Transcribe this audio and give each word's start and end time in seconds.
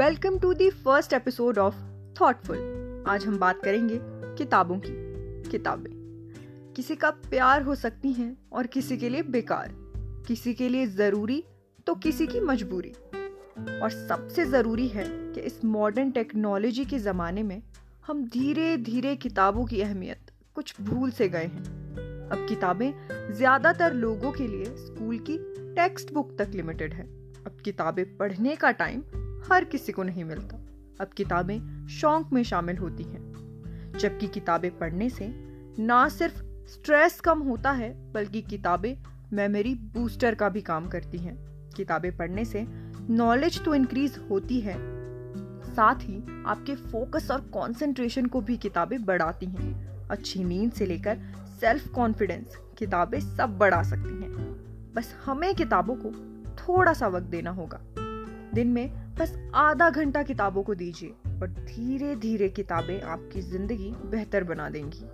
Welcome 0.00 0.38
to 0.38 0.54
the 0.54 0.70
first 0.70 1.12
episode 1.12 1.58
of 1.58 1.74
Thoughtful. 2.20 3.04
आज 3.08 3.24
हम 3.26 3.38
बात 3.38 3.60
करेंगे 3.64 3.98
किताबों 4.36 4.78
की। 4.78 4.92
किताबें। 5.50 6.72
किसी 6.76 6.96
का 6.96 7.10
प्यार 7.10 7.62
हो 7.62 7.74
सकती 7.74 8.12
हैं 8.12 8.36
और 8.52 8.66
किसी 8.66 8.96
के 8.96 9.08
लिए 9.08 9.22
बेकार। 9.22 9.72
किसी 10.28 10.54
के 10.54 10.68
लिए 10.68 10.86
ज़रूरी 10.86 11.44
तो 11.86 11.94
किसी 11.94 12.26
की 12.26 12.40
मजबूरी। 12.40 12.92
और 13.82 13.90
सबसे 13.90 14.44
ज़रूरी 14.44 14.88
है 14.88 15.04
कि 15.08 15.40
इस 15.40 15.64
मॉडर्न 15.64 16.10
टेक्नोलॉजी 16.10 16.84
के 16.84 16.98
ज़माने 16.98 17.42
में 17.42 17.62
हम 18.06 18.24
धीरे 18.28 18.76
धीरे 18.76 19.16
किताबों 19.16 19.66
की 19.66 19.82
अहमियत 19.82 20.30
कुछ 20.54 20.80
भूल 20.80 21.10
से 21.10 21.28
गए 21.28 21.44
हैं। 21.44 21.64
अब 22.28 22.46
किताबें 22.48 22.92
ज़्यादातर 23.32 23.94
लोगों 23.94 24.32
के 24.32 24.46
लिए 24.46 24.64
स्कूल 24.64 25.18
की 25.18 25.38
टेक्स्ट 25.74 26.12
बुक 26.12 26.36
तक 26.38 26.50
लिमिटेड 26.54 26.94
है। 26.94 27.06
अब 27.46 27.62
किताबें 27.64 28.16
पढ़ने 28.16 28.56
का 28.56 28.70
टाइम 28.70 29.02
हर 29.48 29.64
किसी 29.64 29.92
को 29.92 30.02
नहीं 30.02 30.24
मिलता। 30.24 30.56
अब 31.00 31.08
किताबें 31.16 31.86
शौक 31.86 32.32
में 32.32 32.42
शामिल 32.42 32.76
होती 32.76 33.02
हैं। 33.02 33.30
जबकि 33.98 34.26
किताबें 34.26 34.78
पढ़ने 34.78 35.10
से 35.10 35.28
ना 35.78 36.08
सिर्फ़ 36.08 36.42
स्ट्रेस 36.68 37.20
कम 37.20 37.38
होता 37.38 37.70
है, 37.70 38.12
बल्कि 38.12 38.42
किताबें 38.42 38.96
मेमोरी 39.32 39.74
बूस्टर 39.74 40.34
का 40.34 40.48
भी 40.48 40.60
काम 40.60 40.88
करती 40.88 41.18
हैं। 41.18 41.36
किताबें 41.76 42.16
पढ़ने 42.16 42.44
से 42.44 42.66
नॉलेज 43.10 43.64
तो 43.64 43.74
इंक्रीज 43.74 44.20
होती 44.30 44.60
है। 44.60 44.74
साथ 45.60 45.94
ही 45.94 46.44
आपके 46.46 46.74
फोकस 46.74 47.30
और 47.30 47.40
कंसंट्रेशन 47.40 48.26
को 48.26 48.40
भी 48.40 48.56
किताबें 48.56 49.04
बढ़ाती 49.04 49.46
हैं। 49.46 49.86
अच्छी 50.08 50.44
नींद 50.44 50.72
से 50.72 50.86
लेकर 50.86 51.18
सेल्फ 51.60 51.88
कॉन्फिडेंस 51.88 52.58
किताबें 52.78 53.20
सब 53.20 53.58
बढ़ा 53.58 53.82
सकती 53.82 54.22
हैं। 54.22 54.32
बस 54.94 55.14
हमें 55.24 55.54
किताबों 55.54 55.96
को 55.96 56.10
थोड़ा 56.54 56.92
सा 56.92 57.08
वक्त 57.08 57.26
देना 57.26 57.50
होगा। 57.50 57.80
दिन 58.54 58.68
में 58.68 58.99
बस 59.20 59.34
आधा 59.54 59.88
घंटा 59.90 60.22
किताबों 60.22 60.62
को 60.62 60.74
दीजिए, 60.74 61.10
और 61.10 61.48
धीरे 61.48 62.14
धीरे 62.16 62.48
किताबें 62.48 63.00
आपकी 63.00 63.40
ज़िंदगी 63.40 63.90
बेहतर 64.10 64.44
बना 64.44 64.68
देंगी। 64.70 65.04